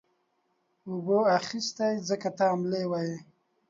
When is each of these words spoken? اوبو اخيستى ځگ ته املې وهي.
اوبو 0.89 1.17
اخيستى 1.37 1.87
ځگ 2.07 2.23
ته 2.37 2.43
املې 2.53 2.83
وهي. 2.91 3.15